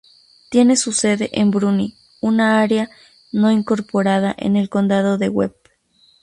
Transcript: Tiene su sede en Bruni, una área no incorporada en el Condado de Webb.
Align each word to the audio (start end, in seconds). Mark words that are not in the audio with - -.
Tiene 0.49 0.77
su 0.77 0.93
sede 0.93 1.29
en 1.31 1.51
Bruni, 1.51 1.95
una 2.21 2.59
área 2.59 2.89
no 3.31 3.51
incorporada 3.51 4.33
en 4.35 4.55
el 4.55 4.67
Condado 4.67 5.19
de 5.19 5.29
Webb. 5.29 5.53